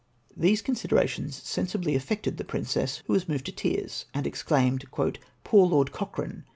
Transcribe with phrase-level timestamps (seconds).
[0.35, 4.83] These considerations sensibly affected the princess, who was moved to tears, and exclaimed:"
[5.43, 6.43] Poor Lord Cochrane